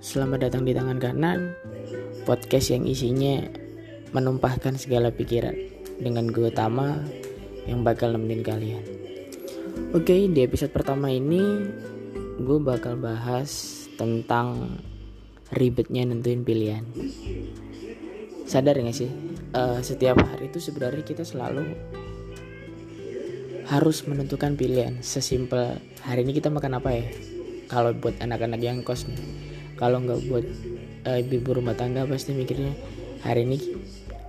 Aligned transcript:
selamat 0.00 0.48
datang 0.48 0.64
di 0.64 0.72
tangan 0.72 0.96
kanan 0.96 1.52
Podcast 2.24 2.72
yang 2.72 2.88
isinya 2.88 3.44
menumpahkan 4.16 4.80
segala 4.80 5.12
pikiran 5.12 5.52
Dengan 6.00 6.32
gue 6.32 6.48
Tama 6.48 7.04
yang 7.68 7.84
bakal 7.84 8.16
nemenin 8.16 8.40
kalian. 8.40 8.80
Oke 9.92 10.24
di 10.32 10.40
episode 10.40 10.72
pertama 10.72 11.12
ini 11.12 11.68
Gue 12.40 12.56
bakal 12.64 12.96
bahas 12.96 13.84
tentang 14.00 14.80
ribetnya 15.52 16.08
nentuin 16.08 16.40
pilihan. 16.40 16.88
Sadar 18.48 18.80
gak 18.80 18.96
sih? 18.96 19.12
Uh, 19.52 19.84
Setiap 19.84 20.16
hari 20.16 20.48
itu 20.48 20.64
sebenarnya 20.64 21.04
kita 21.04 21.28
selalu 21.28 21.76
harus 23.68 24.00
menentukan 24.08 24.56
pilihan. 24.56 25.04
Sesimpel 25.04 25.76
hari 26.08 26.24
ini 26.24 26.32
kita 26.32 26.48
makan 26.48 26.80
apa 26.80 26.90
ya 26.96 27.35
kalau 27.66 27.90
buat 27.94 28.18
anak-anak 28.22 28.60
yang 28.62 28.82
kos 28.86 29.06
nih 29.10 29.18
kalau 29.76 30.00
nggak 30.00 30.20
buat 30.32 30.46
uh, 31.04 31.20
ibu 31.20 31.50
rumah 31.52 31.76
tangga 31.76 32.08
pasti 32.08 32.32
mikirnya 32.32 32.72
hari 33.20 33.44
ini 33.44 33.58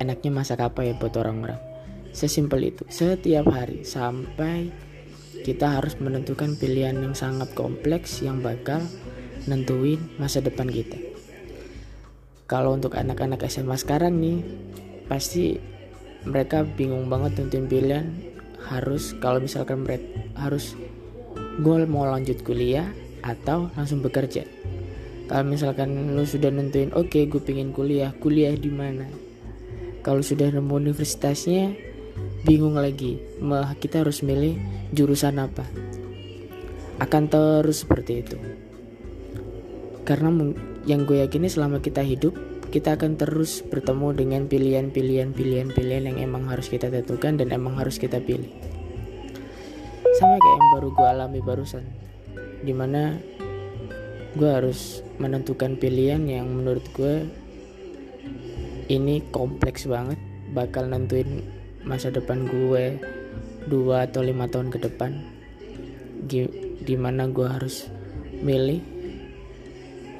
enaknya 0.00 0.30
masak 0.32 0.64
apa 0.64 0.82
ya 0.82 0.96
buat 0.96 1.14
orang-orang? 1.20 1.60
Sesimpel 2.14 2.72
itu. 2.74 2.82
Setiap 2.88 3.50
hari 3.50 3.82
sampai 3.84 4.70
kita 5.44 5.78
harus 5.78 5.98
menentukan 5.98 6.56
pilihan 6.56 6.96
yang 6.96 7.12
sangat 7.12 7.52
kompleks 7.52 8.22
yang 8.22 8.40
bakal 8.40 8.80
nentuin 9.44 10.00
masa 10.16 10.40
depan 10.40 10.70
kita. 10.70 10.96
Kalau 12.48 12.76
untuk 12.76 12.94
anak-anak 12.94 13.44
SMA 13.50 13.76
sekarang 13.76 14.16
nih 14.20 14.40
pasti 15.10 15.58
mereka 16.24 16.64
bingung 16.64 17.10
banget 17.12 17.36
nentuin 17.42 17.68
pilihan. 17.68 18.06
Harus 18.64 19.12
kalau 19.20 19.44
misalkan 19.44 19.84
mereka 19.84 20.08
harus 20.40 20.72
gue 21.60 21.76
mau 21.84 22.08
lanjut 22.08 22.40
kuliah 22.40 22.88
atau 23.24 23.72
langsung 23.72 24.04
bekerja. 24.04 24.44
Kalau 25.24 25.44
misalkan 25.48 26.12
lu 26.12 26.28
sudah 26.28 26.52
nentuin 26.52 26.92
oke 26.92 27.08
okay, 27.08 27.24
gue 27.24 27.40
pengen 27.40 27.72
kuliah 27.72 28.12
kuliah 28.20 28.52
di 28.52 28.68
mana? 28.68 29.08
Kalau 30.04 30.20
sudah 30.20 30.52
nemu 30.52 30.68
universitasnya 30.68 31.72
bingung 32.44 32.76
lagi 32.76 33.16
mah 33.40 33.72
kita 33.80 34.04
harus 34.04 34.20
milih 34.20 34.60
jurusan 34.92 35.40
apa? 35.40 35.64
Akan 37.00 37.32
terus 37.32 37.88
seperti 37.88 38.20
itu. 38.20 38.36
Karena 40.04 40.28
yang 40.84 41.08
gue 41.08 41.24
yakini 41.24 41.48
selama 41.48 41.80
kita 41.80 42.04
hidup 42.04 42.36
kita 42.68 43.00
akan 43.00 43.16
terus 43.16 43.64
bertemu 43.64 44.12
dengan 44.12 44.42
pilihan-pilihan 44.44 45.32
pilihan-pilihan 45.32 46.04
yang 46.12 46.18
emang 46.20 46.52
harus 46.52 46.68
kita 46.68 46.92
tentukan 46.92 47.40
dan 47.40 47.48
emang 47.48 47.80
harus 47.80 47.96
kita 47.96 48.20
pilih. 48.20 48.52
Sama 50.20 50.36
kayak 50.36 50.56
yang 50.60 50.68
baru 50.76 50.88
gue 50.92 51.06
alami 51.08 51.40
barusan 51.40 52.04
di 52.64 52.72
mana 52.72 53.18
gue 54.34 54.50
harus 54.50 55.04
menentukan 55.22 55.78
pilihan 55.78 56.22
yang 56.26 56.50
menurut 56.50 56.82
gue 56.90 57.30
ini 58.90 59.22
kompleks 59.30 59.86
banget 59.86 60.18
bakal 60.50 60.90
nentuin 60.90 61.46
masa 61.84 62.10
depan 62.10 62.44
gue 62.48 62.98
dua 63.68 64.08
atau 64.08 64.20
lima 64.20 64.48
tahun 64.48 64.68
ke 64.68 64.78
depan. 64.90 65.12
Di 66.84 66.96
mana 66.96 67.28
gue 67.28 67.46
harus 67.48 67.88
milih 68.44 68.80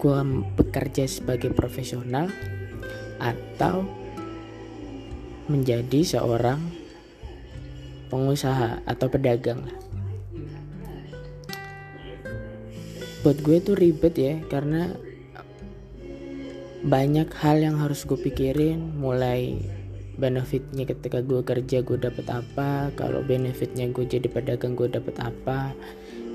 gue 0.00 0.18
bekerja 0.56 1.04
sebagai 1.04 1.52
profesional 1.52 2.32
atau 3.20 3.84
menjadi 5.48 6.16
seorang 6.16 6.60
pengusaha 8.08 8.80
atau 8.88 9.06
pedagang 9.12 9.60
lah 9.60 9.89
buat 13.20 13.36
gue 13.44 13.60
tuh 13.60 13.76
ribet 13.76 14.16
ya 14.16 14.40
karena 14.48 14.96
banyak 16.80 17.28
hal 17.36 17.60
yang 17.60 17.76
harus 17.76 18.08
gue 18.08 18.16
pikirin. 18.16 18.96
Mulai 18.96 19.60
benefitnya 20.16 20.88
ketika 20.88 21.20
gue 21.20 21.44
kerja 21.44 21.84
gue 21.84 21.98
dapet 22.00 22.26
apa. 22.32 22.88
Kalau 22.96 23.20
benefitnya 23.20 23.88
gue 23.92 24.08
jadi 24.08 24.24
pedagang 24.24 24.72
gue 24.72 24.88
dapet 24.88 25.16
apa. 25.20 25.76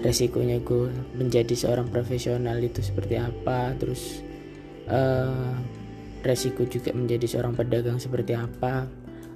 Resikonya 0.05 0.61
gue 0.61 0.93
menjadi 1.17 1.57
seorang 1.57 1.89
profesional 1.89 2.61
itu 2.61 2.85
seperti 2.85 3.17
apa. 3.17 3.73
Terus 3.81 4.21
uh, 4.85 5.57
resiko 6.21 6.69
juga 6.69 6.93
menjadi 6.93 7.25
seorang 7.25 7.57
pedagang 7.57 7.97
seperti 7.97 8.37
apa. 8.37 8.85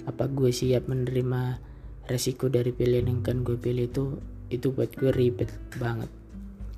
Apa 0.06 0.30
gue 0.30 0.54
siap 0.54 0.86
menerima 0.86 1.58
resiko 2.06 2.46
dari 2.46 2.70
pilihan 2.70 3.10
yang 3.10 3.22
kan 3.26 3.42
gue 3.42 3.58
pilih 3.58 3.86
itu 3.90 4.04
itu 4.50 4.74
buat 4.74 4.90
gue 4.98 5.14
ribet 5.14 5.50
banget 5.78 6.19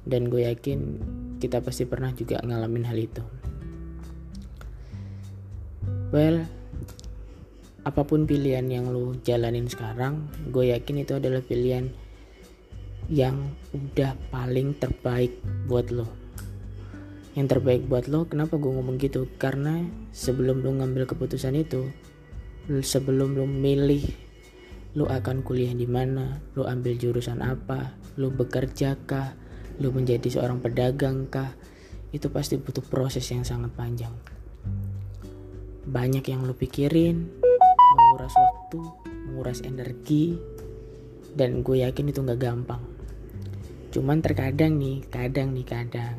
dan 0.07 0.27
gue 0.27 0.47
yakin 0.47 0.99
kita 1.39 1.63
pasti 1.63 1.87
pernah 1.87 2.11
juga 2.15 2.43
ngalamin 2.43 2.87
hal 2.87 2.99
itu. 2.99 3.25
Well 6.13 6.45
apa 7.83 8.07
pun 8.07 8.31
pilihan 8.31 8.63
yang 8.71 8.95
lo 8.95 9.19
jalanin 9.27 9.67
sekarang 9.67 10.31
gue 10.55 10.71
yakin 10.71 11.03
itu 11.03 11.19
adalah 11.19 11.43
pilihan 11.43 11.91
yang 13.11 13.51
udah 13.75 14.15
paling 14.31 14.79
terbaik 14.79 15.35
buat 15.67 15.91
lo. 15.91 16.07
Yang 17.35 17.59
terbaik 17.59 17.83
buat 17.91 18.07
lo 18.07 18.31
kenapa 18.31 18.55
gue 18.59 18.71
ngomong 18.71 19.03
gitu? 19.03 19.27
Karena 19.35 19.83
sebelum 20.15 20.63
lo 20.63 20.71
ngambil 20.79 21.11
keputusan 21.11 21.59
itu 21.59 21.91
sebelum 22.71 23.35
lo 23.35 23.43
milih 23.51 24.07
lo 24.93 25.09
akan 25.09 25.41
kuliah 25.41 25.73
di 25.73 25.89
mana, 25.89 26.37
lo 26.53 26.69
ambil 26.69 27.01
jurusan 27.01 27.41
apa, 27.41 27.97
lo 28.21 28.29
bekerja 28.29 29.01
kah, 29.09 29.33
lu 29.81 29.95
menjadi 29.95 30.29
seorang 30.29 30.61
pedagang 30.61 31.31
kah? 31.31 31.55
Itu 32.13 32.29
pasti 32.29 32.61
butuh 32.61 32.85
proses 32.85 33.25
yang 33.33 33.47
sangat 33.47 33.73
panjang. 33.73 34.13
Banyak 35.89 36.25
yang 36.29 36.45
lu 36.45 36.53
pikirin 36.53 37.33
menguras 37.93 38.35
waktu 38.37 38.81
menguras 39.33 39.61
energi 39.65 40.37
dan 41.33 41.65
gue 41.65 41.81
yakin 41.81 42.13
itu 42.13 42.21
nggak 42.21 42.41
gampang. 42.41 42.83
Cuman 43.93 44.21
terkadang 44.21 44.77
nih 44.77 45.05
kadang 45.09 45.57
nih 45.57 45.65
kadang. 45.65 46.17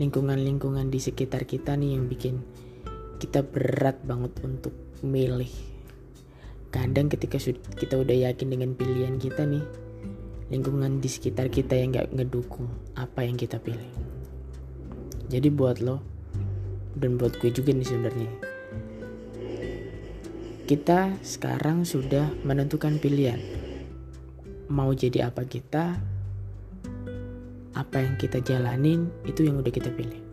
Lingkungan-lingkungan 0.00 0.88
di 0.88 0.98
sekitar 0.98 1.44
kita 1.44 1.76
nih 1.76 1.96
yang 1.96 2.08
bikin 2.08 2.40
kita 3.20 3.44
berat 3.44 4.00
banget 4.04 4.32
untuk 4.42 4.74
milih. 5.04 5.52
Kadang 6.72 7.06
ketika 7.12 7.38
kita 7.78 8.00
udah 8.00 8.32
yakin 8.32 8.48
dengan 8.50 8.74
pilihan 8.74 9.16
kita 9.20 9.46
nih 9.46 9.62
lingkungan 10.52 11.00
di 11.00 11.08
sekitar 11.08 11.48
kita 11.48 11.78
yang 11.78 11.94
gak 11.94 12.12
ngedukung 12.12 12.68
apa 12.98 13.24
yang 13.24 13.38
kita 13.38 13.56
pilih. 13.56 13.92
Jadi 15.32 15.48
buat 15.48 15.80
lo 15.80 16.04
dan 16.98 17.16
buat 17.16 17.36
gue 17.40 17.48
juga 17.50 17.72
nih 17.72 17.88
sebenarnya 17.88 18.54
kita 20.64 21.20
sekarang 21.20 21.84
sudah 21.84 22.32
menentukan 22.40 22.96
pilihan. 22.96 23.36
Mau 24.72 24.96
jadi 24.96 25.28
apa 25.28 25.44
kita 25.44 26.00
apa 27.76 27.96
yang 28.00 28.16
kita 28.16 28.40
jalanin 28.40 29.12
itu 29.28 29.44
yang 29.44 29.60
udah 29.60 29.68
kita 29.68 29.92
pilih. 29.92 30.24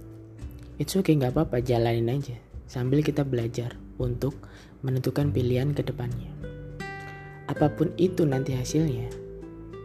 Oke 0.79 1.03
okay, 1.03 1.19
nggak 1.19 1.35
apa-apa 1.35 1.59
jalanin 1.59 2.15
aja. 2.15 2.39
Sambil 2.63 3.03
kita 3.03 3.27
belajar 3.27 3.75
untuk 3.99 4.47
menentukan 4.87 5.35
pilihan 5.35 5.75
ke 5.75 5.83
depannya. 5.83 6.31
Apa 7.51 7.67
pun 7.75 7.91
itu 7.99 8.23
nanti 8.23 8.55
hasilnya 8.55 9.20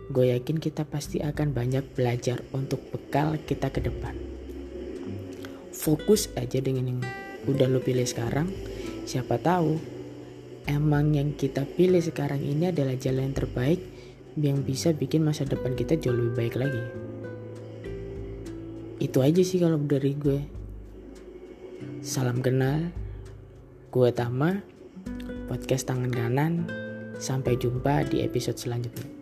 gue 0.06 0.30
yakin 0.30 0.62
kita 0.62 0.86
pasti 0.86 1.18
akan 1.18 1.50
banyak 1.50 1.82
belajar 1.98 2.42
untuk 2.54 2.78
bekal 2.94 3.34
kita 3.42 3.74
ke 3.74 3.82
depan. 3.82 4.14
Fokus 5.74 6.30
aja 6.38 6.62
dengan 6.62 6.94
yang 6.94 7.00
udah 7.50 7.66
lo 7.66 7.82
pilih 7.82 8.06
sekarang, 8.06 8.50
siapa 9.02 9.38
tahu 9.42 9.78
emang 10.70 11.14
yang 11.14 11.34
kita 11.34 11.66
pilih 11.66 12.02
sekarang 12.02 12.42
ini 12.42 12.70
adalah 12.70 12.94
jalan 12.98 13.30
yang 13.30 13.36
terbaik 13.36 13.80
yang 14.36 14.62
bisa 14.62 14.92
bikin 14.92 15.24
masa 15.24 15.48
depan 15.48 15.74
kita 15.74 15.96
jauh 15.96 16.14
lebih 16.14 16.34
baik 16.36 16.54
lagi. 16.60 16.82
Itu 19.00 19.24
aja 19.24 19.42
sih 19.42 19.58
kalau 19.58 19.80
dari 19.80 20.12
gue. 20.16 20.40
Salam 22.00 22.40
kenal, 22.40 22.94
gue 23.90 24.10
Tama, 24.14 24.62
podcast 25.50 25.88
tangan 25.88 26.12
kanan. 26.12 26.52
Sampai 27.16 27.56
jumpa 27.56 28.04
di 28.12 28.20
episode 28.20 28.60
selanjutnya. 28.60 29.15